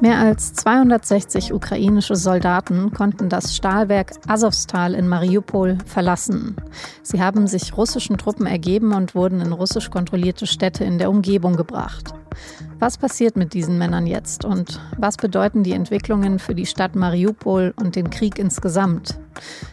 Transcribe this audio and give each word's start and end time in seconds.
Mehr 0.00 0.18
als 0.18 0.54
260 0.54 1.52
ukrainische 1.52 2.16
Soldaten 2.16 2.90
konnten 2.90 3.28
das 3.28 3.54
Stahlwerk 3.54 4.12
Azovstal 4.26 4.94
in 4.94 5.06
Mariupol 5.06 5.76
verlassen. 5.84 6.56
Sie 7.02 7.22
haben 7.22 7.46
sich 7.46 7.76
russischen 7.76 8.16
Truppen 8.16 8.46
ergeben 8.46 8.94
und 8.94 9.14
wurden 9.14 9.42
in 9.42 9.52
russisch 9.52 9.90
kontrollierte 9.90 10.46
Städte 10.46 10.84
in 10.84 10.96
der 10.96 11.10
Umgebung 11.10 11.54
gebracht. 11.54 12.14
Was 12.78 12.96
passiert 12.96 13.36
mit 13.36 13.52
diesen 13.52 13.76
Männern 13.76 14.06
jetzt 14.06 14.46
und 14.46 14.80
was 14.96 15.18
bedeuten 15.18 15.64
die 15.64 15.72
Entwicklungen 15.72 16.38
für 16.38 16.54
die 16.54 16.64
Stadt 16.64 16.96
Mariupol 16.96 17.74
und 17.76 17.94
den 17.94 18.08
Krieg 18.08 18.38
insgesamt? 18.38 19.20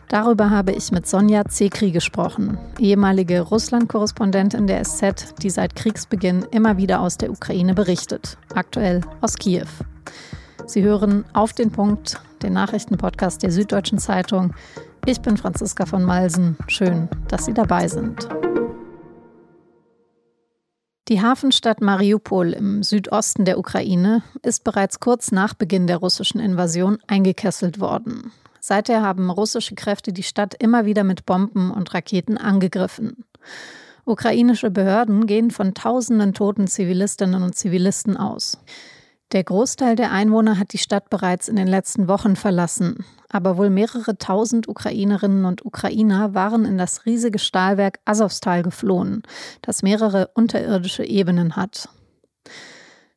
Darüber 0.09 0.49
habe 0.49 0.73
ich 0.73 0.91
mit 0.91 1.07
Sonja 1.07 1.45
Zekri 1.45 1.91
gesprochen, 1.91 2.57
ehemalige 2.79 3.39
Russland-Korrespondentin 3.39 4.67
der 4.67 4.83
SZ, 4.83 5.35
die 5.41 5.49
seit 5.49 5.77
Kriegsbeginn 5.77 6.47
immer 6.51 6.75
wieder 6.75 6.99
aus 6.99 7.15
der 7.15 7.31
Ukraine 7.31 7.73
berichtet, 7.73 8.37
aktuell 8.53 8.99
aus 9.21 9.35
Kiew. 9.35 9.67
Sie 10.65 10.83
hören 10.83 11.25
auf 11.33 11.53
den 11.53 11.71
Punkt, 11.71 12.19
den 12.41 12.53
Nachrichtenpodcast 12.53 13.41
der 13.43 13.51
Süddeutschen 13.51 13.99
Zeitung. 13.99 14.53
Ich 15.05 15.21
bin 15.21 15.37
Franziska 15.37 15.85
von 15.85 16.03
Malsen. 16.03 16.57
Schön, 16.67 17.07
dass 17.27 17.45
Sie 17.45 17.53
dabei 17.53 17.87
sind. 17.87 18.27
Die 21.07 21.21
Hafenstadt 21.21 21.79
Mariupol 21.79 22.51
im 22.51 22.83
Südosten 22.83 23.45
der 23.45 23.57
Ukraine 23.57 24.23
ist 24.43 24.65
bereits 24.65 24.99
kurz 24.99 25.31
nach 25.31 25.53
Beginn 25.53 25.87
der 25.87 25.97
russischen 25.97 26.41
Invasion 26.41 26.97
eingekesselt 27.07 27.79
worden. 27.79 28.33
Seither 28.59 29.01
haben 29.01 29.29
russische 29.29 29.75
Kräfte 29.75 30.11
die 30.11 30.23
Stadt 30.23 30.53
immer 30.59 30.85
wieder 30.85 31.05
mit 31.05 31.25
Bomben 31.25 31.71
und 31.71 31.93
Raketen 31.93 32.37
angegriffen. 32.37 33.23
Ukrainische 34.03 34.69
Behörden 34.69 35.27
gehen 35.27 35.51
von 35.51 35.73
tausenden 35.73 36.33
toten 36.33 36.67
Zivilistinnen 36.67 37.41
und 37.41 37.55
Zivilisten 37.55 38.17
aus. 38.17 38.57
Der 39.33 39.43
Großteil 39.43 39.97
der 39.97 40.11
Einwohner 40.11 40.57
hat 40.57 40.71
die 40.71 40.77
Stadt 40.77 41.09
bereits 41.09 41.49
in 41.49 41.57
den 41.57 41.67
letzten 41.67 42.07
Wochen 42.07 42.37
verlassen, 42.37 43.03
aber 43.27 43.57
wohl 43.57 43.69
mehrere 43.69 44.17
tausend 44.17 44.69
Ukrainerinnen 44.69 45.43
und 45.43 45.65
Ukrainer 45.65 46.33
waren 46.33 46.63
in 46.63 46.77
das 46.77 47.05
riesige 47.05 47.37
Stahlwerk 47.37 47.99
Asowstal 48.05 48.63
geflohen, 48.63 49.23
das 49.61 49.83
mehrere 49.83 50.29
unterirdische 50.33 51.03
Ebenen 51.03 51.57
hat. 51.57 51.89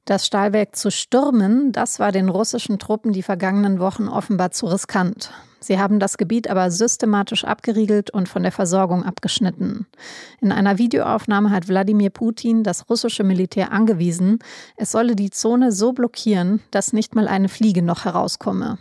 Das 0.05 0.27
Stahlwerk 0.27 0.75
zu 0.75 0.91
stürmen, 0.91 1.71
das 1.71 2.01
war 2.01 2.11
den 2.11 2.29
russischen 2.29 2.81
Truppen 2.81 3.13
die 3.13 3.23
vergangenen 3.23 3.79
Wochen 3.79 4.09
offenbar 4.09 4.51
zu 4.51 4.67
riskant. 4.67 5.31
Sie 5.61 5.79
haben 5.79 6.01
das 6.01 6.17
Gebiet 6.17 6.49
aber 6.49 6.71
systematisch 6.71 7.45
abgeriegelt 7.45 8.11
und 8.11 8.29
von 8.29 8.43
der 8.43 8.53
Versorgung 8.53 9.05
abgeschnitten. 9.05 9.87
In 10.41 10.53
einer 10.53 10.79
Videoaufnahme 10.79 11.51
hat 11.51 11.69
Wladimir 11.69 12.11
Putin 12.11 12.65
das 12.65 12.89
russische 12.89 13.25
Militär 13.25 13.71
angewiesen, 13.71 14.39
es 14.77 14.91
solle 14.91 15.15
die 15.15 15.31
Zone 15.31 15.71
so 15.71 15.93
blockieren, 15.93 16.61
dass 16.71 16.95
nicht 16.95 17.15
mal 17.15 17.29
eine 17.29 17.51
Fliege 17.51 17.83
noch 17.83 18.07
herauskomme. 18.07 18.79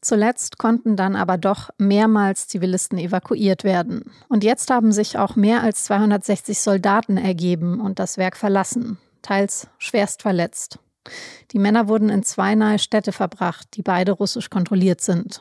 Zuletzt 0.00 0.58
konnten 0.58 0.96
dann 0.96 1.14
aber 1.14 1.38
doch 1.38 1.70
mehrmals 1.78 2.48
Zivilisten 2.48 2.98
evakuiert 2.98 3.62
werden. 3.62 4.10
Und 4.28 4.42
jetzt 4.42 4.68
haben 4.68 4.90
sich 4.90 5.16
auch 5.16 5.36
mehr 5.36 5.62
als 5.62 5.84
260 5.84 6.58
Soldaten 6.60 7.16
ergeben 7.16 7.80
und 7.80 8.00
das 8.00 8.18
Werk 8.18 8.36
verlassen, 8.36 8.98
teils 9.22 9.68
schwerst 9.78 10.22
verletzt. 10.22 10.80
Die 11.52 11.60
Männer 11.60 11.86
wurden 11.86 12.08
in 12.08 12.22
zwei 12.24 12.54
nahe 12.56 12.80
Städte 12.80 13.12
verbracht, 13.12 13.68
die 13.74 13.82
beide 13.82 14.12
russisch 14.12 14.50
kontrolliert 14.50 15.00
sind. 15.00 15.40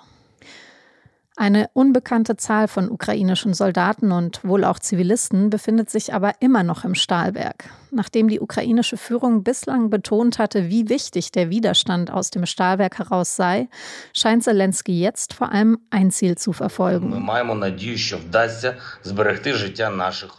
Eine 1.42 1.72
unbekannte 1.74 2.38
Zahl 2.38 2.68
von 2.68 2.92
ukrainischen 2.92 3.56
Soldaten 3.56 4.12
und 4.12 4.48
wohl 4.48 4.64
auch 4.64 4.78
Zivilisten 4.78 5.50
befindet 5.50 5.90
sich 5.90 6.14
aber 6.14 6.34
immer 6.40 6.62
noch 6.62 6.86
im 6.86 6.94
Stahlwerk. 6.94 7.68
Nachdem 7.90 8.30
die 8.30 8.40
ukrainische 8.40 8.96
Führung 8.96 9.44
bislang 9.44 9.90
betont 9.90 10.40
hatte, 10.40 10.70
wie 10.70 10.88
wichtig 10.88 11.32
der 11.32 11.50
Widerstand 11.50 12.10
aus 12.10 12.30
dem 12.30 12.46
Stahlwerk 12.46 13.00
heraus 13.00 13.36
sei, 13.36 13.68
scheint 14.14 14.44
Zelensky 14.44 15.02
jetzt 15.02 15.34
vor 15.34 15.52
allem 15.52 15.80
ein 15.90 16.10
Ziel 16.12 16.38
zu 16.38 16.54
verfolgen. 16.54 17.28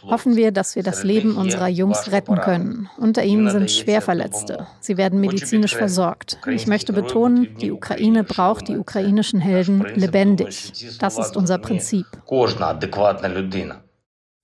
Hoffen 0.03 0.35
wir, 0.35 0.51
dass 0.51 0.75
wir 0.75 0.83
das 0.83 1.03
Leben 1.03 1.35
unserer 1.35 1.67
Jungs 1.67 2.11
retten 2.11 2.37
können. 2.37 2.89
Unter 2.97 3.23
ihnen 3.23 3.49
sind 3.51 3.69
Schwerverletzte. 3.69 4.65
Sie 4.79 4.97
werden 4.97 5.19
medizinisch 5.19 5.75
versorgt. 5.75 6.39
Ich 6.47 6.65
möchte 6.65 6.93
betonen, 6.93 7.55
die 7.61 7.71
Ukraine 7.71 8.23
braucht 8.23 8.69
die 8.69 8.77
ukrainischen 8.77 9.41
Helden 9.41 9.85
lebendig. 9.93 10.71
Das 10.99 11.17
ist 11.17 11.35
unser 11.37 11.57
Prinzip. 11.57 12.05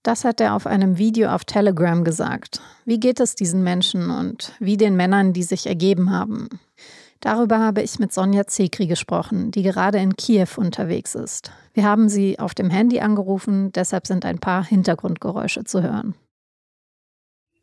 Das 0.03 0.23
hat 0.23 0.39
er 0.39 0.55
auf 0.55 0.65
einem 0.65 0.97
Video 0.97 1.29
auf 1.29 1.43
Telegram 1.43 2.03
gesagt. 2.03 2.61
Wie 2.85 2.99
geht 2.99 3.19
es 3.19 3.35
diesen 3.35 3.63
Menschen 3.63 4.09
und 4.09 4.53
wie 4.59 4.77
den 4.77 4.95
Männern, 4.95 5.33
die 5.33 5.43
sich 5.43 5.67
ergeben 5.67 6.11
haben? 6.11 6.47
Darüber 7.19 7.59
habe 7.59 7.81
ich 7.81 7.99
mit 7.99 8.13
Sonja 8.13 8.47
Zekri 8.47 8.87
gesprochen, 8.87 9.51
die 9.51 9.61
gerade 9.61 9.97
in 9.97 10.15
Kiew 10.15 10.47
unterwegs 10.55 11.15
ist. 11.15 11.51
Wir 11.73 11.83
haben 11.83 12.07
sie 12.07 12.39
auf 12.39 12.53
dem 12.53 12.69
Handy 12.69 13.01
angerufen, 13.01 13.73
deshalb 13.73 14.07
sind 14.07 14.23
ein 14.23 14.39
paar 14.39 14.63
Hintergrundgeräusche 14.63 15.65
zu 15.65 15.81
hören. 15.81 16.15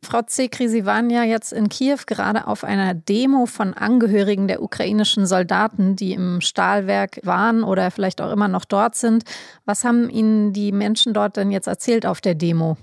Frau 0.06 0.22
Zekri, 0.22 0.68
Sie 0.68 0.86
waren 0.86 1.10
ja 1.10 1.24
jetzt 1.24 1.52
in 1.52 1.68
Kiew 1.68 1.98
gerade 2.06 2.46
auf 2.46 2.62
einer 2.62 2.94
Demo 2.94 3.46
von 3.46 3.74
Angehörigen 3.74 4.46
der 4.46 4.62
ukrainischen 4.62 5.26
Soldaten, 5.26 5.96
die 5.96 6.12
im 6.12 6.40
Stahlwerk 6.40 7.18
waren 7.24 7.64
oder 7.64 7.90
vielleicht 7.90 8.20
auch 8.20 8.30
immer 8.30 8.46
noch 8.46 8.64
dort 8.64 8.94
sind. 8.94 9.24
Was 9.64 9.84
haben 9.84 10.08
Ihnen 10.08 10.52
die 10.52 10.70
Menschen 10.70 11.12
dort 11.12 11.36
denn 11.36 11.50
jetzt 11.50 11.66
erzählt 11.66 12.06
auf 12.06 12.20
der 12.20 12.36
Demo? 12.36 12.76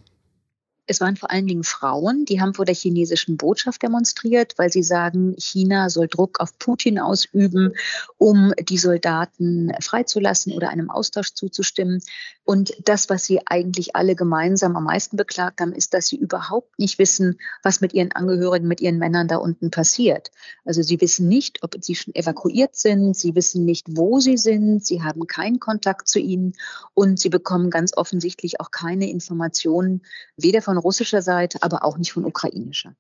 Es 0.86 1.00
waren 1.00 1.16
vor 1.16 1.32
allen 1.32 1.48
Dingen 1.48 1.64
Frauen, 1.64 2.26
die 2.26 2.42
haben 2.42 2.54
vor 2.54 2.66
der 2.66 2.76
chinesischen 2.76 3.38
Botschaft 3.38 3.82
demonstriert, 3.82 4.54
weil 4.58 4.70
sie 4.70 4.84
sagen, 4.84 5.34
China 5.38 5.90
soll 5.90 6.10
Druck 6.10 6.42
auf 6.42 6.60
Putin 6.60 7.00
ausüben, 7.00 7.74
um 8.18 8.54
die 8.60 8.78
Soldaten 8.78 9.72
freizulassen 9.80 10.52
oder 10.52 10.70
einem 10.70 10.90
Austausch 10.90 11.34
zuzustimmen. 11.34 12.02
Und 12.44 12.74
das, 12.84 13.10
was 13.10 13.24
sie 13.24 13.40
eigentlich 13.46 13.96
alle 13.96 14.16
gemeinsam 14.16 14.76
am 14.76 14.84
meisten 14.84 15.16
beklagt 15.16 15.62
haben, 15.62 15.72
ist, 15.72 15.94
dass 15.94 16.08
sie 16.08 16.18
überhaupt 16.18 16.78
nicht 16.78 17.00
wissen, 17.00 17.40
was 17.64 17.80
mit 17.80 17.94
ihren 17.94 18.12
Angehörigen, 18.12 18.68
mit 18.68 18.82
ihren 18.82 18.98
Männern 18.98 19.30
da 19.30 19.38
unten 19.38 19.72
passiert. 19.72 20.32
Also 20.66 20.82
sie 20.82 21.00
wissen 21.00 21.30
nicht, 21.30 21.64
ob 21.64 21.76
sie 21.80 21.96
schon 21.96 22.14
evakuiert 22.14 22.76
sind, 22.76 23.16
sie 23.16 23.36
wissen 23.36 23.64
nicht, 23.64 23.88
wo 23.90 24.20
sie 24.20 24.38
sind, 24.38 24.86
sie 24.86 25.02
haben 25.02 25.26
keinen 25.28 25.62
Kontakt 25.62 26.10
zu 26.10 26.20
ihnen 26.20 26.54
und 26.94 27.20
sie 27.20 27.30
bekommen 27.30 27.70
ganz 27.70 27.96
offensichtlich 27.96 28.60
auch 28.60 28.72
keine 28.72 29.10
Informationen, 29.10 30.02
weder 30.36 30.62
von 30.62 30.73
russischer 30.78 31.22
Seite, 31.22 31.60
aber 31.62 31.84
auch 31.84 31.98
nicht 31.98 32.14
von 32.14 32.26
ukrainischer. 32.26 32.96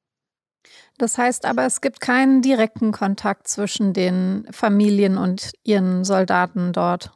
Das 0.97 1.17
heißt 1.17 1.45
aber, 1.45 1.65
es 1.65 1.81
gibt 1.81 1.99
keinen 1.99 2.41
direkten 2.41 2.91
Kontakt 2.91 3.47
zwischen 3.47 3.93
den 3.93 4.47
Familien 4.51 5.17
und 5.17 5.51
ihren 5.63 6.03
Soldaten 6.03 6.71
dort. 6.71 7.11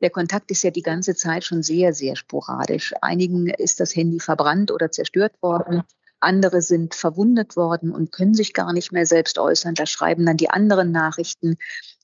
Der 0.00 0.10
Kontakt 0.10 0.50
ist 0.50 0.62
ja 0.62 0.70
die 0.70 0.82
ganze 0.82 1.14
Zeit 1.14 1.44
schon 1.44 1.62
sehr, 1.62 1.92
sehr 1.92 2.16
sporadisch. 2.16 2.94
Einigen 3.02 3.48
ist 3.48 3.80
das 3.80 3.94
Handy 3.94 4.20
verbrannt 4.20 4.70
oder 4.70 4.90
zerstört 4.90 5.34
worden. 5.42 5.82
Andere 6.20 6.62
sind 6.62 6.94
verwundet 6.94 7.56
worden 7.56 7.92
und 7.92 8.12
können 8.12 8.34
sich 8.34 8.52
gar 8.52 8.72
nicht 8.72 8.92
mehr 8.92 9.06
selbst 9.06 9.38
äußern. 9.38 9.74
Da 9.74 9.86
schreiben 9.86 10.24
dann 10.24 10.36
die 10.36 10.50
anderen 10.50 10.92
Nachrichten. 10.92 11.56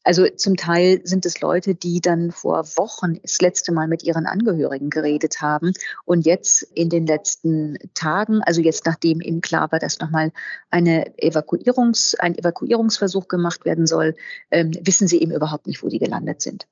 Also 0.05 0.29
zum 0.29 0.57
Teil 0.57 1.01
sind 1.05 1.25
es 1.25 1.41
Leute, 1.41 1.75
die 1.75 2.01
dann 2.01 2.31
vor 2.31 2.65
Wochen 2.77 3.19
das 3.23 3.41
letzte 3.41 3.73
Mal 3.73 3.89
mit 3.89 4.03
ihren 4.03 4.27
Angehörigen 4.27 4.91
geredet 4.91 5.41
haben 5.41 5.73
und 6.05 6.27
jetzt 6.27 6.63
in 6.75 6.91
den 6.91 7.07
letzten 7.07 7.79
Tagen, 7.95 8.43
also 8.43 8.61
jetzt 8.61 8.85
nachdem 8.85 9.23
ihnen 9.23 9.41
klar 9.41 9.73
war, 9.73 9.79
dass 9.79 9.99
nochmal 9.99 10.31
eine 10.71 11.19
Evakuierungs, 11.19 12.15
ein 12.17 12.37
Evakuierungsversuch 12.39 13.29
gemacht 13.29 13.65
werden 13.65 13.87
soll, 13.87 14.15
ähm, 14.51 14.73
wissen 14.83 15.09
sie 15.09 15.21
eben 15.21 15.33
überhaupt 15.33 15.67
nicht, 15.67 15.83
wo 15.83 15.89
die 15.89 15.99
gelandet 15.99 16.43
sind. 16.43 16.67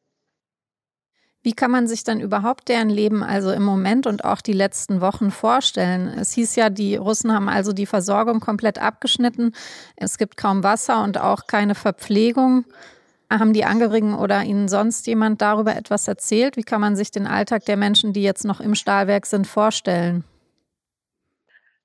Wie 1.44 1.54
kann 1.54 1.72
man 1.72 1.88
sich 1.88 2.04
dann 2.04 2.20
überhaupt 2.20 2.68
deren 2.68 2.88
Leben 2.88 3.24
also 3.24 3.50
im 3.50 3.64
Moment 3.64 4.06
und 4.06 4.24
auch 4.24 4.42
die 4.42 4.52
letzten 4.52 5.00
Wochen 5.00 5.32
vorstellen? 5.32 6.06
Es 6.06 6.32
hieß 6.32 6.54
ja, 6.54 6.70
die 6.70 6.94
Russen 6.94 7.32
haben 7.32 7.48
also 7.48 7.72
die 7.72 7.86
Versorgung 7.86 8.38
komplett 8.38 8.78
abgeschnitten. 8.78 9.52
Es 9.96 10.18
gibt 10.18 10.36
kaum 10.36 10.62
Wasser 10.62 11.02
und 11.02 11.18
auch 11.18 11.48
keine 11.48 11.74
Verpflegung. 11.74 12.64
Haben 13.38 13.54
die 13.54 13.64
Angehörigen 13.64 14.14
oder 14.14 14.42
Ihnen 14.42 14.68
sonst 14.68 15.06
jemand 15.06 15.40
darüber 15.40 15.74
etwas 15.74 16.06
erzählt? 16.06 16.56
Wie 16.56 16.62
kann 16.62 16.80
man 16.80 16.96
sich 16.96 17.10
den 17.10 17.26
Alltag 17.26 17.64
der 17.64 17.78
Menschen, 17.78 18.12
die 18.12 18.22
jetzt 18.22 18.44
noch 18.44 18.60
im 18.60 18.74
Stahlwerk 18.74 19.24
sind, 19.24 19.46
vorstellen? 19.46 20.24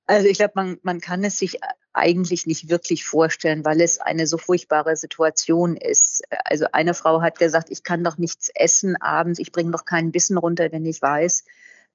Also 0.08 0.28
ich 0.28 0.38
glaube, 0.38 0.54
man, 0.56 0.78
man 0.84 1.00
kann 1.00 1.24
es 1.24 1.38
sich 1.38 1.60
eigentlich 1.94 2.46
nicht 2.46 2.70
wirklich 2.70 3.06
vorstellen, 3.06 3.66
weil 3.66 3.82
es 3.82 4.00
eine 4.00 4.28
so 4.28 4.38
furchtbare 4.38 4.96
Situation 4.96 5.76
ist. 5.76 6.24
Also 6.46 6.66
eine 6.72 6.94
Frau 6.94 7.22
hat 7.22 7.40
gesagt, 7.40 7.70
ich 7.72 7.84
kann 7.84 8.04
doch 8.04 8.18
nichts 8.18 8.50
essen 8.54 8.96
abends, 9.02 9.40
ich 9.40 9.52
bringe 9.52 9.72
doch 9.72 9.86
keinen 9.86 10.12
Bissen 10.12 10.38
runter, 10.38 10.72
wenn 10.72 10.86
ich 10.86 11.02
weiß, 11.02 11.44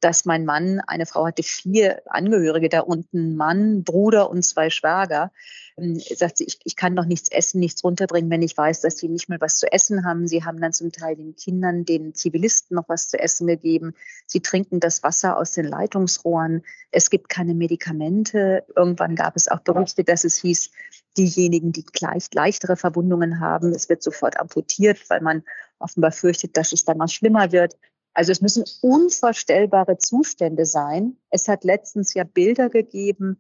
dass 0.03 0.25
mein 0.25 0.45
Mann, 0.45 0.81
eine 0.87 1.07
Frau 1.07 1.27
hatte 1.27 1.43
vier 1.43 2.03
Angehörige 2.07 2.69
da 2.69 2.81
unten, 2.81 3.37
Mann, 3.37 3.85
Bruder 3.85 4.29
und 4.31 4.43
zwei 4.43 4.69
Schwager. 4.69 5.33
Ähm, 5.79 5.99
sagt 5.99 6.39
sie, 6.39 6.45
ich, 6.45 6.59
ich 6.65 6.77
kann 6.77 6.97
doch 6.97 7.07
nichts 7.07 7.31
essen, 7.31 7.61
nichts 7.61 7.83
runterbringen, 7.85 8.31
wenn 8.31 8.43
ich 8.43 8.57
weiß, 8.57 8.81
dass 8.81 8.99
sie 8.99 9.09
nicht 9.09 9.29
mehr 9.29 9.41
was 9.41 9.57
zu 9.57 9.73
essen 9.73 10.05
haben. 10.05 10.27
Sie 10.27 10.45
haben 10.45 10.61
dann 10.61 10.73
zum 10.73 10.93
Teil 10.93 11.17
den 11.17 11.37
Kindern, 11.37 11.85
den 11.85 12.15
Zivilisten 12.15 12.75
noch 12.75 12.89
was 12.89 13.09
zu 13.09 13.19
essen 13.19 13.47
gegeben. 13.47 13.95
Sie 14.27 14.41
trinken 14.41 14.81
das 14.81 15.03
Wasser 15.03 15.39
aus 15.39 15.53
den 15.53 15.67
Leitungsrohren. 15.67 16.65
Es 16.91 17.09
gibt 17.09 17.29
keine 17.29 17.55
Medikamente. 17.55 18.65
Irgendwann 18.75 19.15
gab 19.15 19.37
es 19.37 19.49
auch 19.49 19.61
Berichte, 19.61 20.05
dass 20.05 20.25
es 20.25 20.39
hieß, 20.39 20.71
diejenigen, 21.17 21.73
die 21.73 21.85
gleich 21.85 22.29
leichtere 22.33 22.77
Verwundungen 22.77 23.41
haben, 23.41 23.73
es 23.73 23.89
wird 23.89 24.03
sofort 24.03 24.39
amputiert, 24.39 24.99
weil 25.11 25.21
man 25.21 25.43
offenbar 25.79 26.13
fürchtet, 26.13 26.57
dass 26.57 26.73
es 26.73 26.85
dann 26.85 26.99
noch 26.99 27.09
schlimmer 27.09 27.53
wird. 27.53 27.77
Also 28.15 28.33
es 28.33 28.41
müssen 28.41 28.65
unvorstellbare 28.83 29.99
Zustände 29.99 30.67
sein. 30.67 31.17
Es 31.31 31.49
hat 31.49 31.65
letztens 31.65 32.15
ja 32.15 32.25
Bilder 32.25 32.69
gegeben, 32.69 33.39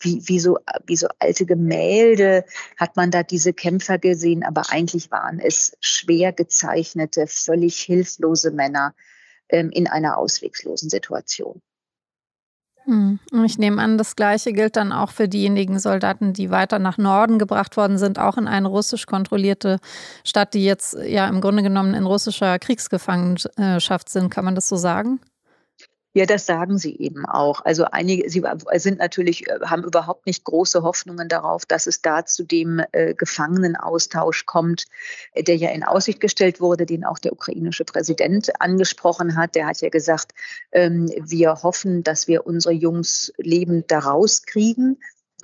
wie, 0.00 0.22
wie, 0.26 0.38
so, 0.38 0.58
wie 0.86 0.96
so 0.96 1.08
alte 1.18 1.46
Gemälde 1.46 2.44
hat 2.76 2.96
man 2.96 3.10
da 3.10 3.22
diese 3.22 3.52
Kämpfer 3.52 3.98
gesehen, 3.98 4.44
aber 4.44 4.70
eigentlich 4.70 5.10
waren 5.10 5.40
es 5.40 5.76
schwer 5.80 6.32
gezeichnete, 6.32 7.26
völlig 7.26 7.80
hilflose 7.80 8.50
Männer 8.50 8.94
ähm, 9.48 9.70
in 9.70 9.86
einer 9.88 10.18
ausweglosen 10.18 10.90
Situation. 10.90 11.62
Hm. 12.86 13.18
Ich 13.44 13.58
nehme 13.58 13.82
an, 13.82 13.98
das 13.98 14.14
Gleiche 14.14 14.52
gilt 14.52 14.76
dann 14.76 14.92
auch 14.92 15.10
für 15.10 15.28
diejenigen 15.28 15.80
Soldaten, 15.80 16.32
die 16.32 16.50
weiter 16.50 16.78
nach 16.78 16.98
Norden 16.98 17.38
gebracht 17.38 17.76
worden 17.76 17.98
sind, 17.98 18.18
auch 18.20 18.38
in 18.38 18.46
eine 18.46 18.68
russisch 18.68 19.06
kontrollierte 19.06 19.78
Stadt, 20.24 20.54
die 20.54 20.64
jetzt 20.64 20.96
ja 21.04 21.26
im 21.26 21.40
Grunde 21.40 21.64
genommen 21.64 21.94
in 21.94 22.06
russischer 22.06 22.58
Kriegsgefangenschaft 22.60 24.08
sind. 24.08 24.30
Kann 24.30 24.44
man 24.44 24.54
das 24.54 24.68
so 24.68 24.76
sagen? 24.76 25.18
Ja, 26.16 26.24
das 26.24 26.46
sagen 26.46 26.78
sie 26.78 26.96
eben 26.96 27.26
auch. 27.26 27.62
Also 27.66 27.84
einige, 27.84 28.30
sie 28.30 28.42
sind 28.76 28.98
natürlich, 29.00 29.46
äh, 29.48 29.58
haben 29.66 29.84
überhaupt 29.84 30.24
nicht 30.24 30.44
große 30.44 30.82
Hoffnungen 30.82 31.28
darauf, 31.28 31.66
dass 31.66 31.86
es 31.86 32.00
da 32.00 32.24
zu 32.24 32.42
dem 32.42 32.82
äh, 32.92 33.12
Gefangenenaustausch 33.12 34.46
kommt, 34.46 34.86
äh, 35.34 35.42
der 35.42 35.56
ja 35.56 35.68
in 35.72 35.84
Aussicht 35.84 36.20
gestellt 36.20 36.58
wurde, 36.58 36.86
den 36.86 37.04
auch 37.04 37.18
der 37.18 37.34
ukrainische 37.34 37.84
Präsident 37.84 38.62
angesprochen 38.62 39.36
hat. 39.36 39.56
Der 39.56 39.66
hat 39.66 39.82
ja 39.82 39.90
gesagt, 39.90 40.32
ähm, 40.72 41.12
wir 41.20 41.62
hoffen, 41.62 42.02
dass 42.02 42.26
wir 42.28 42.46
unsere 42.46 42.72
Jungs 42.72 43.30
lebend 43.36 43.90
da 43.90 43.98
rauskriegen. 43.98 44.96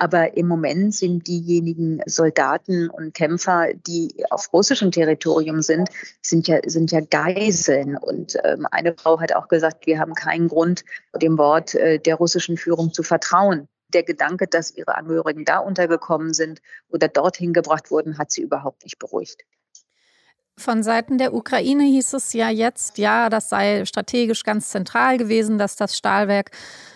Aber 0.03 0.35
im 0.35 0.49
Moment 0.49 0.93
sind 0.93 1.27
diejenigen 1.27 2.01
Soldaten 2.07 2.89
und 2.89 3.13
Kämpfer, 3.13 3.69
die 3.73 4.25
auf 4.31 4.51
russischem 4.51 4.91
Territorium 4.91 5.61
sind, 5.61 5.87
sind 6.21 6.49
ja, 6.49 6.59
sind 6.65 6.91
ja 6.91 6.99
Geiseln. 6.99 7.95
Und 7.95 8.35
ähm, 8.43 8.67
eine 8.69 8.93
Frau 8.97 9.21
hat 9.21 9.33
auch 9.33 9.47
gesagt, 9.47 9.87
wir 9.87 9.99
haben 9.99 10.13
keinen 10.13 10.49
Grund, 10.49 10.83
dem 11.15 11.37
Wort 11.37 11.75
äh, 11.75 11.99
der 11.99 12.15
russischen 12.15 12.57
Führung 12.57 12.91
zu 12.91 13.01
vertrauen. 13.01 13.69
Der 13.93 14.03
Gedanke, 14.03 14.45
dass 14.45 14.75
ihre 14.75 14.97
Angehörigen 14.97 15.45
da 15.45 15.59
untergekommen 15.59 16.33
sind 16.33 16.61
oder 16.89 17.07
dorthin 17.07 17.53
gebracht 17.53 17.89
wurden, 17.89 18.17
hat 18.17 18.29
sie 18.29 18.41
überhaupt 18.41 18.83
nicht 18.83 18.99
beruhigt. 18.99 19.45
Von 20.55 20.83
Seiten 20.83 21.17
der 21.17 21.33
Ukraine 21.33 21.83
hieß 21.83 22.13
es 22.13 22.33
ja 22.33 22.49
jetzt, 22.49 22.99
ja, 22.99 23.29
das 23.29 23.49
sei 23.49 23.85
strategisch 23.85 24.43
ganz 24.43 24.69
zentral 24.69 25.17
gewesen, 25.17 25.57
dass 25.57 25.75
das 25.75 25.97
Stahlwerk 25.97 26.51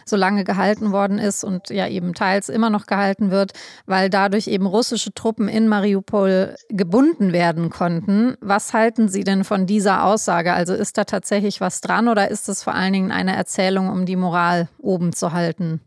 so 0.06 0.16
lange 0.16 0.44
gehalten 0.44 0.92
worden 0.92 1.18
ist 1.18 1.44
und 1.44 1.70
ja 1.70 1.88
eben 1.88 2.14
teils 2.14 2.50
immer 2.50 2.70
noch 2.70 2.86
gehalten 2.86 3.32
wird, 3.32 3.54
weil 3.88 4.10
dadurch 4.12 4.48
eben 4.48 4.68
russische 4.68 5.12
Truppen 5.12 5.48
in 5.48 5.68
Mariupol 5.68 6.56
gebunden 6.70 7.34
werden 7.34 7.72
konnten. 7.72 8.36
Was 8.42 8.74
halten 8.74 9.10
Sie 9.10 9.24
denn 9.24 9.44
von 9.44 9.66
dieser 9.66 10.04
Aussage? 10.04 10.54
Also 10.54 10.76
ist 10.76 10.98
da 10.98 11.04
tatsächlich 11.04 11.60
was 11.60 11.82
dran 11.82 12.08
oder 12.08 12.30
ist 12.30 12.50
es 12.50 12.64
vor 12.64 12.76
allen 12.76 12.94
Dingen 12.94 13.12
eine 13.12 13.36
Erzählung, 13.36 13.90
um 13.90 14.06
die 14.06 14.16
Moral 14.16 14.70
oben 14.78 15.14
zu 15.14 15.34
halten? 15.34 15.82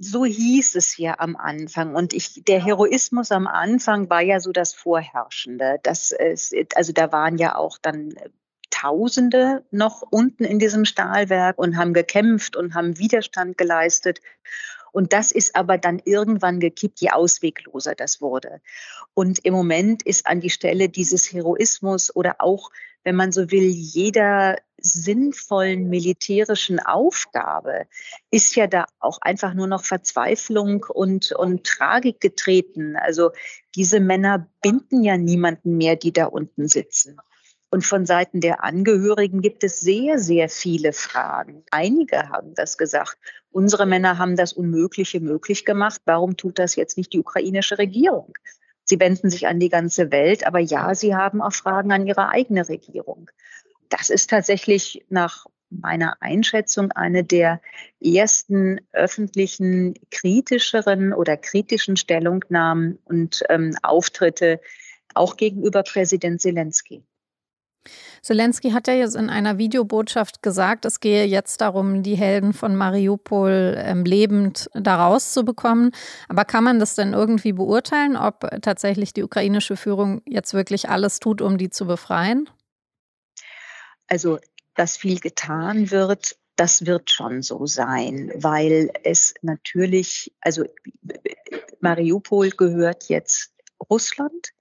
So 0.00 0.24
hieß 0.24 0.74
es 0.76 0.96
ja 0.96 1.16
am 1.18 1.36
Anfang. 1.36 1.94
Und 1.94 2.12
ich, 2.12 2.42
der 2.44 2.64
Heroismus 2.64 3.32
am 3.32 3.46
Anfang 3.46 4.08
war 4.10 4.22
ja 4.22 4.40
so 4.40 4.52
das 4.52 4.74
Vorherrschende. 4.74 5.78
Das 5.82 6.12
ist, 6.12 6.54
also 6.76 6.92
da 6.92 7.12
waren 7.12 7.38
ja 7.38 7.56
auch 7.56 7.78
dann 7.78 8.14
Tausende 8.70 9.64
noch 9.70 10.02
unten 10.02 10.44
in 10.44 10.58
diesem 10.58 10.84
Stahlwerk 10.84 11.58
und 11.58 11.76
haben 11.76 11.94
gekämpft 11.94 12.54
und 12.54 12.74
haben 12.74 12.98
Widerstand 12.98 13.56
geleistet. 13.56 14.20
Und 14.92 15.12
das 15.12 15.32
ist 15.32 15.56
aber 15.56 15.78
dann 15.78 16.00
irgendwann 16.04 16.60
gekippt, 16.60 17.00
je 17.00 17.10
auswegloser 17.10 17.94
das 17.94 18.20
wurde. 18.20 18.60
Und 19.14 19.44
im 19.44 19.54
Moment 19.54 20.02
ist 20.04 20.26
an 20.26 20.40
die 20.40 20.50
Stelle 20.50 20.88
dieses 20.88 21.32
Heroismus 21.32 22.14
oder 22.14 22.36
auch, 22.38 22.70
wenn 23.04 23.16
man 23.16 23.32
so 23.32 23.50
will, 23.50 23.64
jeder 23.64 24.56
sinnvollen 24.80 25.88
militärischen 25.88 26.78
Aufgabe 26.80 27.86
ist 28.30 28.54
ja 28.54 28.66
da 28.66 28.86
auch 29.00 29.18
einfach 29.20 29.54
nur 29.54 29.66
noch 29.66 29.84
Verzweiflung 29.84 30.84
und, 30.88 31.32
und 31.32 31.64
Tragik 31.64 32.20
getreten. 32.20 32.96
Also 32.96 33.32
diese 33.74 34.00
Männer 34.00 34.48
binden 34.62 35.02
ja 35.02 35.16
niemanden 35.16 35.76
mehr, 35.76 35.96
die 35.96 36.12
da 36.12 36.26
unten 36.26 36.68
sitzen. 36.68 37.18
Und 37.70 37.84
von 37.84 38.06
Seiten 38.06 38.40
der 38.40 38.64
Angehörigen 38.64 39.42
gibt 39.42 39.62
es 39.62 39.80
sehr, 39.80 40.18
sehr 40.18 40.48
viele 40.48 40.92
Fragen. 40.92 41.64
Einige 41.70 42.30
haben 42.30 42.54
das 42.54 42.78
gesagt. 42.78 43.18
Unsere 43.50 43.84
Männer 43.84 44.16
haben 44.16 44.36
das 44.36 44.54
Unmögliche 44.54 45.20
möglich 45.20 45.66
gemacht. 45.66 46.00
Warum 46.06 46.36
tut 46.36 46.58
das 46.58 46.76
jetzt 46.76 46.96
nicht 46.96 47.12
die 47.12 47.20
ukrainische 47.20 47.76
Regierung? 47.76 48.32
Sie 48.88 48.98
wenden 48.98 49.28
sich 49.28 49.46
an 49.46 49.60
die 49.60 49.68
ganze 49.68 50.10
Welt, 50.10 50.46
aber 50.46 50.60
ja, 50.60 50.94
sie 50.94 51.14
haben 51.14 51.42
auch 51.42 51.52
Fragen 51.52 51.92
an 51.92 52.06
ihre 52.06 52.30
eigene 52.30 52.66
Regierung. 52.68 53.30
Das 53.90 54.08
ist 54.08 54.30
tatsächlich 54.30 55.04
nach 55.10 55.44
meiner 55.68 56.16
Einschätzung 56.22 56.90
eine 56.92 57.22
der 57.22 57.60
ersten 58.00 58.80
öffentlichen 58.92 59.92
kritischeren 60.10 61.12
oder 61.12 61.36
kritischen 61.36 61.98
Stellungnahmen 61.98 62.98
und 63.04 63.42
ähm, 63.50 63.76
Auftritte 63.82 64.58
auch 65.14 65.36
gegenüber 65.36 65.82
Präsident 65.82 66.40
Zelensky. 66.40 67.02
Zelensky 68.22 68.70
hat 68.70 68.88
ja 68.88 68.94
jetzt 68.94 69.16
in 69.16 69.30
einer 69.30 69.58
Videobotschaft 69.58 70.42
gesagt, 70.42 70.84
es 70.84 71.00
gehe 71.00 71.24
jetzt 71.24 71.60
darum, 71.60 72.02
die 72.02 72.16
Helden 72.16 72.52
von 72.52 72.76
Mariupol 72.76 73.76
ähm, 73.78 74.04
lebend 74.04 74.68
da 74.74 75.06
rauszubekommen. 75.06 75.92
Aber 76.28 76.44
kann 76.44 76.64
man 76.64 76.78
das 76.78 76.94
denn 76.94 77.12
irgendwie 77.12 77.52
beurteilen, 77.52 78.16
ob 78.16 78.48
tatsächlich 78.62 79.12
die 79.12 79.22
ukrainische 79.22 79.76
Führung 79.76 80.22
jetzt 80.26 80.54
wirklich 80.54 80.88
alles 80.88 81.20
tut, 81.20 81.40
um 81.40 81.58
die 81.58 81.70
zu 81.70 81.86
befreien? 81.86 82.48
Also, 84.06 84.38
dass 84.74 84.96
viel 84.96 85.20
getan 85.20 85.90
wird, 85.90 86.36
das 86.56 86.86
wird 86.86 87.10
schon 87.10 87.42
so 87.42 87.66
sein, 87.66 88.32
weil 88.34 88.90
es 89.04 89.34
natürlich, 89.42 90.32
also 90.40 90.64
Mariupol 91.80 92.50
gehört 92.50 93.08
jetzt 93.08 93.52
Russland. 93.88 94.52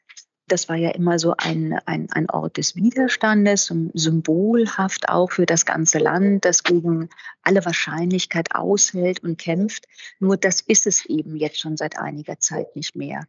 Das 0.50 0.70
war 0.70 0.78
ja 0.78 0.92
immer 0.92 1.20
so 1.20 1.34
ein, 1.38 1.78
ein, 1.86 2.08
ein 2.12 2.30
Ort 2.30 2.56
des 2.56 2.76
Widerstandes, 2.76 3.74
symbolhaft 3.94 5.10
auch 5.10 5.32
für 5.32 5.46
das 5.46 5.66
ganze 5.66 6.00
Land, 6.00 6.46
das 6.46 6.64
gegen 6.64 7.10
alle 7.44 7.66
Wahrscheinlichkeit 7.66 8.56
aushält 8.56 9.24
und 9.24 9.38
kämpft. 9.38 9.88
Nur 10.20 10.38
das 10.38 10.62
ist 10.62 10.88
es 10.88 11.06
eben 11.06 11.36
jetzt 11.36 11.60
schon 11.60 11.76
seit 11.76 12.00
einiger 12.00 12.40
Zeit 12.40 12.78
nicht 12.78 12.95
mehr. 12.95 13.28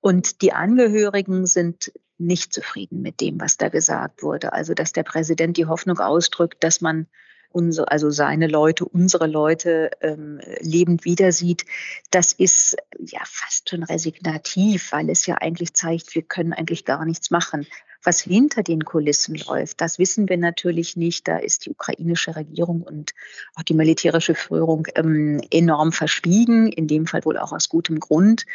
Und 0.00 0.40
die 0.40 0.54
Angehörigen 0.54 1.46
sind 1.46 1.92
nicht 2.16 2.54
zufrieden 2.54 3.02
mit 3.02 3.20
dem, 3.20 3.40
was 3.40 3.58
da 3.58 3.68
gesagt 3.68 4.22
wurde. 4.22 4.52
Also, 4.54 4.72
dass 4.72 4.92
der 4.92 5.02
Präsident 5.02 5.56
die 5.58 5.66
Hoffnung 5.66 5.98
ausdrückt, 5.98 6.64
dass 6.64 6.80
man 6.80 7.06
unsere, 7.50 7.90
also 7.90 8.10
seine 8.10 8.46
Leute, 8.46 8.84
unsere 8.84 9.26
Leute 9.26 9.90
ähm, 10.00 10.40
lebend 10.60 11.04
wieder 11.04 11.32
sieht, 11.32 11.64
das 12.10 12.32
ist 12.32 12.76
ja 12.98 13.20
fast 13.24 13.70
schon 13.70 13.82
resignativ, 13.82 14.92
weil 14.92 15.10
es 15.10 15.26
ja 15.26 15.36
eigentlich 15.36 15.74
zeigt, 15.74 16.14
wir 16.14 16.22
können 16.22 16.52
eigentlich 16.52 16.84
gar 16.84 17.04
nichts 17.04 17.30
machen. 17.30 17.66
Was 18.04 18.20
hinter 18.20 18.62
den 18.62 18.84
Kulissen 18.84 19.34
läuft, 19.34 19.80
das 19.80 19.98
wissen 19.98 20.28
wir 20.28 20.36
natürlich 20.36 20.96
nicht. 20.96 21.26
Da 21.26 21.38
ist 21.38 21.66
die 21.66 21.70
ukrainische 21.70 22.36
Regierung 22.36 22.82
und 22.82 23.12
auch 23.56 23.64
die 23.64 23.74
militärische 23.74 24.36
Führung 24.36 24.86
ähm, 24.94 25.40
enorm 25.50 25.90
verschwiegen, 25.90 26.70
in 26.70 26.86
dem 26.86 27.06
Fall 27.06 27.24
wohl 27.24 27.38
auch 27.38 27.52
aus 27.52 27.68
gutem 27.68 27.98
Grund. 27.98 28.46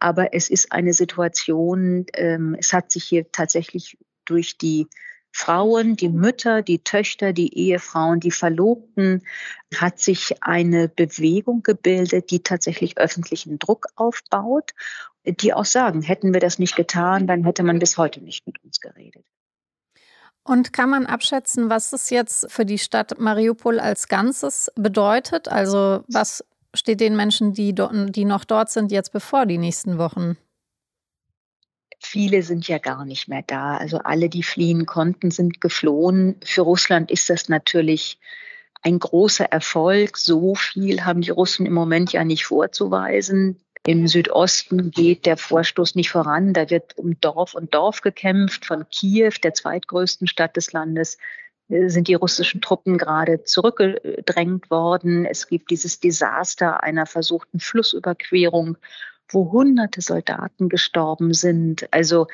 Aber 0.00 0.34
es 0.34 0.50
ist 0.50 0.72
eine 0.72 0.94
Situation, 0.94 2.06
ähm, 2.14 2.56
es 2.58 2.72
hat 2.72 2.90
sich 2.90 3.04
hier 3.04 3.30
tatsächlich 3.30 3.96
durch 4.24 4.58
die 4.58 4.88
Frauen, 5.38 5.94
die 5.94 6.08
Mütter, 6.08 6.62
die 6.62 6.80
Töchter, 6.80 7.32
die 7.32 7.56
Ehefrauen, 7.56 8.18
die 8.18 8.32
Verlobten, 8.32 9.22
hat 9.76 10.00
sich 10.00 10.42
eine 10.42 10.88
Bewegung 10.88 11.62
gebildet, 11.62 12.32
die 12.32 12.42
tatsächlich 12.42 12.98
öffentlichen 12.98 13.60
Druck 13.60 13.86
aufbaut, 13.94 14.72
die 15.24 15.54
auch 15.54 15.64
sagen, 15.64 16.02
hätten 16.02 16.32
wir 16.32 16.40
das 16.40 16.58
nicht 16.58 16.74
getan, 16.74 17.28
dann 17.28 17.44
hätte 17.44 17.62
man 17.62 17.78
bis 17.78 17.96
heute 17.96 18.20
nicht 18.20 18.48
mit 18.48 18.62
uns 18.64 18.80
geredet. 18.80 19.24
Und 20.42 20.72
kann 20.72 20.90
man 20.90 21.06
abschätzen, 21.06 21.70
was 21.70 21.92
es 21.92 22.10
jetzt 22.10 22.50
für 22.50 22.64
die 22.64 22.78
Stadt 22.78 23.20
Mariupol 23.20 23.78
als 23.78 24.08
Ganzes 24.08 24.72
bedeutet? 24.74 25.46
Also 25.46 26.02
was 26.08 26.44
steht 26.74 26.98
den 26.98 27.14
Menschen, 27.14 27.52
die, 27.52 27.74
die 27.74 28.24
noch 28.24 28.44
dort 28.44 28.70
sind, 28.70 28.90
jetzt 28.90 29.12
bevor 29.12 29.46
die 29.46 29.58
nächsten 29.58 29.98
Wochen? 29.98 30.36
Viele 32.00 32.42
sind 32.42 32.68
ja 32.68 32.78
gar 32.78 33.04
nicht 33.04 33.28
mehr 33.28 33.42
da. 33.46 33.76
Also 33.76 33.98
alle, 33.98 34.28
die 34.28 34.42
fliehen 34.42 34.86
konnten, 34.86 35.30
sind 35.30 35.60
geflohen. 35.60 36.36
Für 36.44 36.62
Russland 36.62 37.10
ist 37.10 37.28
das 37.28 37.48
natürlich 37.48 38.18
ein 38.82 38.98
großer 38.98 39.46
Erfolg. 39.46 40.16
So 40.16 40.54
viel 40.54 41.04
haben 41.04 41.20
die 41.20 41.30
Russen 41.30 41.66
im 41.66 41.72
Moment 41.72 42.12
ja 42.12 42.24
nicht 42.24 42.46
vorzuweisen. 42.46 43.60
Im 43.86 44.06
Südosten 44.06 44.90
geht 44.90 45.26
der 45.26 45.36
Vorstoß 45.36 45.94
nicht 45.94 46.10
voran. 46.10 46.52
Da 46.52 46.70
wird 46.70 46.96
um 46.98 47.18
Dorf 47.20 47.54
und 47.54 47.74
Dorf 47.74 48.00
gekämpft. 48.00 48.66
Von 48.66 48.86
Kiew, 48.90 49.32
der 49.42 49.54
zweitgrößten 49.54 50.28
Stadt 50.28 50.56
des 50.56 50.72
Landes, 50.72 51.18
äh, 51.68 51.88
sind 51.88 52.08
die 52.08 52.14
russischen 52.14 52.60
Truppen 52.60 52.98
gerade 52.98 53.44
zurückgedrängt 53.44 54.70
worden. 54.70 55.24
Es 55.24 55.48
gibt 55.48 55.70
dieses 55.70 56.00
Desaster 56.00 56.82
einer 56.82 57.06
versuchten 57.06 57.60
Flussüberquerung 57.60 58.76
wo 59.28 59.52
hunderte 59.52 60.00
Soldaten 60.00 60.68
gestorben 60.68 61.34
sind. 61.34 61.92
Also 61.92 62.26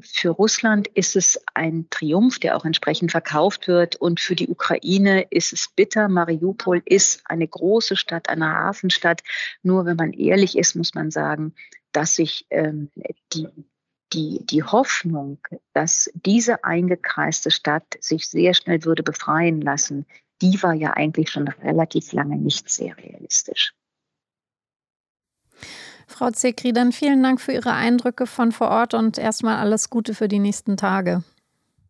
für 0.00 0.30
Russland 0.30 0.88
ist 0.88 1.16
es 1.16 1.40
ein 1.54 1.86
Triumph, 1.90 2.38
der 2.38 2.56
auch 2.56 2.64
entsprechend 2.64 3.10
verkauft 3.12 3.66
wird. 3.68 3.96
Und 3.96 4.20
für 4.20 4.34
die 4.34 4.48
Ukraine 4.48 5.22
ist 5.30 5.52
es 5.52 5.68
bitter. 5.74 6.08
Mariupol 6.08 6.82
ist 6.84 7.22
eine 7.24 7.48
große 7.48 7.96
Stadt, 7.96 8.28
eine 8.28 8.46
Hafenstadt. 8.46 9.22
Nur 9.62 9.86
wenn 9.86 9.96
man 9.96 10.12
ehrlich 10.12 10.58
ist, 10.58 10.74
muss 10.74 10.94
man 10.94 11.10
sagen, 11.10 11.54
dass 11.92 12.16
sich 12.16 12.46
ähm, 12.50 12.90
die, 13.32 13.48
die, 14.12 14.44
die 14.44 14.62
Hoffnung, 14.62 15.38
dass 15.72 16.10
diese 16.14 16.64
eingekreiste 16.64 17.50
Stadt 17.50 17.96
sich 18.00 18.28
sehr 18.28 18.52
schnell 18.54 18.84
würde 18.84 19.02
befreien 19.02 19.62
lassen, 19.62 20.06
die 20.42 20.62
war 20.62 20.74
ja 20.74 20.92
eigentlich 20.92 21.30
schon 21.30 21.48
relativ 21.48 22.12
lange 22.12 22.36
nicht 22.36 22.68
sehr 22.68 22.96
realistisch. 22.98 23.72
Frau 26.06 26.30
Zekri, 26.30 26.72
dann 26.72 26.92
vielen 26.92 27.22
Dank 27.22 27.40
für 27.40 27.52
Ihre 27.52 27.72
Eindrücke 27.72 28.26
von 28.26 28.52
vor 28.52 28.68
Ort 28.68 28.94
und 28.94 29.18
erstmal 29.18 29.56
alles 29.56 29.90
Gute 29.90 30.14
für 30.14 30.28
die 30.28 30.38
nächsten 30.38 30.76
Tage. 30.76 31.22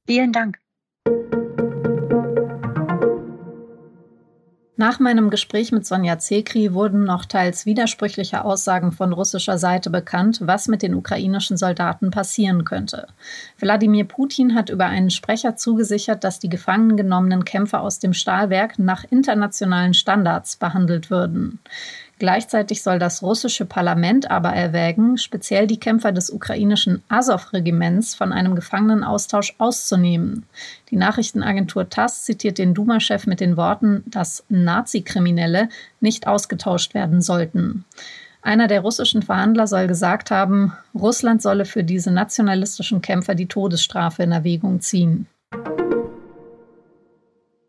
Vielen 0.06 0.32
Dank. 0.32 0.58
Nach 4.78 5.00
meinem 5.00 5.30
Gespräch 5.30 5.72
mit 5.72 5.86
Sonja 5.86 6.18
Zekri 6.18 6.74
wurden 6.74 7.04
noch 7.04 7.24
teils 7.24 7.64
widersprüchliche 7.64 8.44
Aussagen 8.44 8.92
von 8.92 9.14
russischer 9.14 9.56
Seite 9.56 9.88
bekannt, 9.88 10.40
was 10.42 10.68
mit 10.68 10.82
den 10.82 10.94
ukrainischen 10.94 11.56
Soldaten 11.56 12.10
passieren 12.10 12.66
könnte. 12.66 13.06
Wladimir 13.58 14.04
Putin 14.04 14.54
hat 14.54 14.68
über 14.68 14.84
einen 14.84 15.08
Sprecher 15.08 15.56
zugesichert, 15.56 16.24
dass 16.24 16.40
die 16.40 16.50
gefangen 16.50 16.98
genommenen 16.98 17.46
Kämpfer 17.46 17.80
aus 17.80 18.00
dem 18.00 18.12
Stahlwerk 18.12 18.78
nach 18.78 19.04
internationalen 19.08 19.94
Standards 19.94 20.56
behandelt 20.56 21.08
würden. 21.10 21.58
Gleichzeitig 22.18 22.82
soll 22.82 22.98
das 22.98 23.22
russische 23.22 23.66
Parlament 23.66 24.30
aber 24.30 24.48
erwägen, 24.50 25.18
speziell 25.18 25.66
die 25.66 25.78
Kämpfer 25.78 26.12
des 26.12 26.30
ukrainischen 26.30 27.02
Azov-Regiments 27.08 28.14
von 28.14 28.32
einem 28.32 28.54
Gefangenenaustausch 28.54 29.54
auszunehmen. 29.58 30.46
Die 30.90 30.96
Nachrichtenagentur 30.96 31.90
TASS 31.90 32.24
zitiert 32.24 32.56
den 32.56 32.72
Duma-Chef 32.72 33.26
mit 33.26 33.40
den 33.40 33.58
Worten, 33.58 34.02
dass 34.06 34.44
Nazi-Kriminelle 34.48 35.68
nicht 36.00 36.26
ausgetauscht 36.26 36.94
werden 36.94 37.20
sollten. 37.20 37.84
Einer 38.40 38.66
der 38.66 38.80
russischen 38.80 39.22
Verhandler 39.22 39.66
soll 39.66 39.86
gesagt 39.86 40.30
haben, 40.30 40.72
Russland 40.94 41.42
solle 41.42 41.66
für 41.66 41.84
diese 41.84 42.12
nationalistischen 42.12 43.02
Kämpfer 43.02 43.34
die 43.34 43.48
Todesstrafe 43.48 44.22
in 44.22 44.32
Erwägung 44.32 44.80
ziehen. 44.80 45.26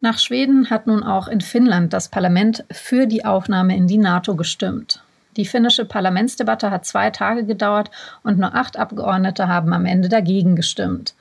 Nach 0.08 0.20
Schweden 0.20 0.70
hat 0.70 0.88
nun 0.88 1.04
auch 1.04 1.28
in 1.28 1.42
Finnland 1.42 1.92
das 1.92 2.08
Parlament 2.08 2.64
für 2.72 3.08
die 3.08 3.26
Aufnahme 3.26 3.76
in 3.76 3.88
die 3.88 3.98
NATO 3.98 4.38
gestimmt. 4.38 5.04
Die 5.36 5.44
finnische 5.44 5.84
Parlamentsdebatte 5.84 6.72
hat 6.72 6.86
zwei 6.86 7.10
Tage 7.10 7.44
gedauert 7.44 7.92
und 8.24 8.40
nur 8.40 8.56
acht 8.56 8.80
Abgeordnete 8.80 9.50
haben 9.50 9.74
am 9.74 9.86
Ende 9.86 10.08
dagegen 10.08 10.56
gestimmt. 10.56 11.14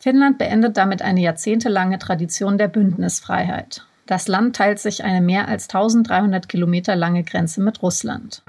Finnland 0.00 0.36
beendet 0.36 0.76
damit 0.76 1.00
eine 1.00 1.22
jahrzehntelange 1.22 1.98
Tradition 1.98 2.58
der 2.58 2.68
Bündnisfreiheit. 2.68 3.86
Das 4.04 4.28
Land 4.28 4.54
teilt 4.54 4.80
sich 4.80 5.02
eine 5.02 5.22
mehr 5.22 5.48
als 5.48 5.70
1300 5.70 6.46
Kilometer 6.46 6.94
lange 6.94 7.22
Grenze 7.22 7.62
mit 7.62 7.80
Russland. 7.82 8.42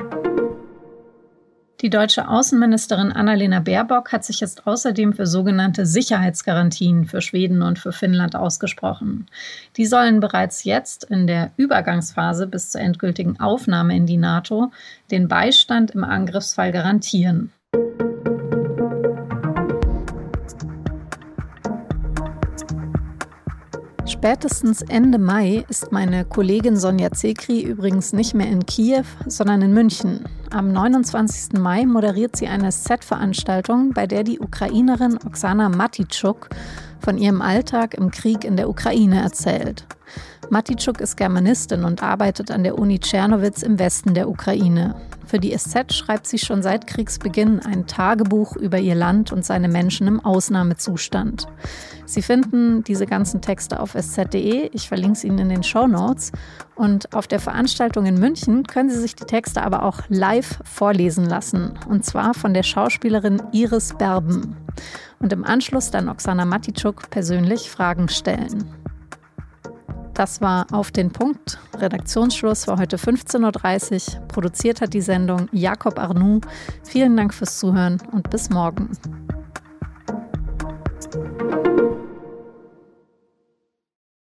Die 1.81 1.91
deutsche 1.91 2.27
Außenministerin 2.27 3.12
Annalena 3.12 3.60
Baerbock 3.60 4.12
hat 4.12 4.25
sich 4.25 4.39
jetzt 4.39 4.65
außerdem 4.65 5.13
für 5.13 5.27
sogenannte 5.27 5.86
Sicherheitsgarantien 5.86 7.05
für 7.05 7.22
Schweden 7.22 7.62
und 7.62 7.77
für 7.77 7.91
Finnland 7.91 8.36
ausgesprochen. 8.36 9.27
Die 9.77 9.86
sollen 9.86 10.19
bereits 10.19 10.63
jetzt 10.63 11.03
in 11.03 11.27
der 11.27 11.51
Übergangsphase 11.55 12.48
bis 12.48 12.72
zur 12.72 12.81
endgültigen 12.81 13.39
Aufnahme 13.39 13.96
in 13.96 14.07
die 14.07 14.17
NATO 14.17 14.72
den 15.12 15.27
Beistand 15.27 15.91
im 15.91 16.03
Angriffsfall 16.03 16.72
garantieren. 16.72 17.51
Spätestens 24.27 24.81
Ende 24.81 25.19
Mai 25.19 25.63
ist 25.69 25.93
meine 25.93 26.25
Kollegin 26.25 26.75
Sonja 26.75 27.12
Zekri 27.12 27.62
übrigens 27.62 28.12
nicht 28.12 28.34
mehr 28.34 28.48
in 28.48 28.65
Kiew, 28.65 29.05
sondern 29.25 29.62
in 29.62 29.74
München. 29.74 30.25
Am 30.51 30.74
29. 30.74 31.53
Mai 31.57 31.86
moderiert 31.86 32.36
sie 32.36 32.48
eine 32.48 32.74
Set-Veranstaltung, 32.74 33.93
bei 33.93 34.05
der 34.05 34.25
die 34.25 34.41
Ukrainerin 34.41 35.17
Oksana 35.25 35.69
Matitschuk 35.69 36.50
von 37.00 37.17
ihrem 37.17 37.41
Alltag 37.41 37.93
im 37.93 38.12
Krieg 38.12 38.43
in 38.43 38.57
der 38.57 38.67
Ukraine 38.67 39.22
erzählt. 39.22 39.86
Matitschuk 40.50 41.01
ist 41.01 41.18
Germanistin 41.18 41.84
und 41.84 42.01
arbeitet 42.01 42.51
an 42.51 42.63
der 42.63 42.77
Uni 42.77 43.00
Tschernowitz 43.00 43.63
im 43.63 43.80
Westen 43.80 44.13
der 44.13 44.30
Ukraine. 44.30 44.96
Für 45.25 45.39
die 45.39 45.56
SZ 45.56 45.94
schreibt 45.94 46.25
sie 46.25 46.38
schon 46.38 46.63
seit 46.63 46.88
Kriegsbeginn 46.88 47.60
ein 47.60 47.86
Tagebuch 47.86 48.56
über 48.56 48.80
ihr 48.80 48.96
Land 48.96 49.34
und 49.34 49.46
seine 49.46 49.68
Menschen 49.68 50.08
im 50.08 50.22
Ausnahmezustand. 50.22 51.48
Sie 52.06 52.22
finden 52.22 52.86
diese 52.86 53.06
ganzen 53.06 53.42
Texte 53.42 53.82
auf 53.82 53.94
sz.de. 53.94 54.70
Ich 54.72 54.88
verlinke 54.88 55.20
sie 55.20 55.27
Ihnen 55.27 55.39
in 55.39 55.50
den 55.50 55.63
Show 55.63 55.86
Notes. 55.86 56.32
Und 56.75 57.13
auf 57.13 57.27
der 57.27 57.42
Veranstaltung 57.42 58.06
in 58.06 58.18
München 58.18 58.63
können 58.63 58.89
Sie 58.89 59.00
sich 59.01 59.16
die 59.16 59.25
Texte 59.25 59.62
aber 59.63 59.84
auch 59.84 60.00
live 60.08 60.60
vorlesen 60.63 61.25
lassen. 61.25 61.74
Und 61.89 62.06
zwar 62.06 62.34
von 62.34 62.54
der 62.54 62.63
Schauspielerin 62.63 63.42
Iris 63.51 63.96
Berben. 63.98 64.56
Und 65.20 65.34
im 65.34 65.44
Anschluss 65.44 65.92
dann 65.92 66.08
Oksana 66.08 66.46
Matitschuk 66.46 67.10
persönlich 67.10 67.70
Fragen 67.70 68.08
stellen. 68.08 68.63
Das 70.17 70.41
war 70.41 70.65
auf 70.71 70.89
den 70.89 71.12
Punkt. 71.12 71.59
Redaktionsschluss 71.77 72.67
war 72.67 72.79
heute 72.79 72.97
15.30 72.97 74.15
Uhr. 74.15 74.27
Produziert 74.27 74.81
hat 74.81 74.95
die 74.95 75.01
Sendung 75.01 75.47
Jakob 75.51 76.00
Arnoux. 76.00 76.41
Vielen 76.83 77.15
Dank 77.15 77.36
fürs 77.36 77.59
Zuhören 77.59 78.01
und 78.12 78.27
bis 78.31 78.50
morgen. 78.50 78.89